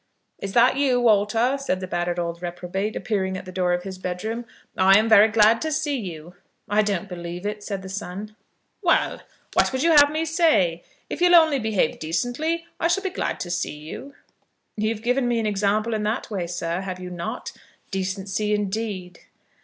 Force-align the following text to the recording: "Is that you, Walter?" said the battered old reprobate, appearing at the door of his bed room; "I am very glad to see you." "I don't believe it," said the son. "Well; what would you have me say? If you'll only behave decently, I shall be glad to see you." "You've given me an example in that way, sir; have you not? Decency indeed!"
"Is 0.39 0.53
that 0.53 0.77
you, 0.77 0.99
Walter?" 0.99 1.59
said 1.59 1.79
the 1.79 1.85
battered 1.85 2.17
old 2.17 2.41
reprobate, 2.41 2.95
appearing 2.95 3.37
at 3.37 3.45
the 3.45 3.51
door 3.51 3.71
of 3.71 3.83
his 3.83 3.99
bed 3.99 4.23
room; 4.23 4.45
"I 4.75 4.97
am 4.97 5.07
very 5.07 5.27
glad 5.27 5.61
to 5.61 5.71
see 5.71 5.95
you." 5.95 6.33
"I 6.67 6.81
don't 6.81 7.07
believe 7.07 7.45
it," 7.45 7.61
said 7.61 7.83
the 7.83 7.87
son. 7.87 8.35
"Well; 8.81 9.21
what 9.53 9.71
would 9.71 9.83
you 9.83 9.91
have 9.91 10.09
me 10.09 10.25
say? 10.25 10.81
If 11.07 11.21
you'll 11.21 11.35
only 11.35 11.59
behave 11.59 11.99
decently, 11.99 12.65
I 12.79 12.87
shall 12.87 13.03
be 13.03 13.11
glad 13.11 13.39
to 13.41 13.51
see 13.51 13.77
you." 13.77 14.15
"You've 14.75 15.03
given 15.03 15.27
me 15.27 15.37
an 15.37 15.45
example 15.45 15.93
in 15.93 16.01
that 16.01 16.31
way, 16.31 16.47
sir; 16.47 16.81
have 16.81 16.99
you 16.99 17.11
not? 17.11 17.51
Decency 17.91 18.55
indeed!" 18.55 19.19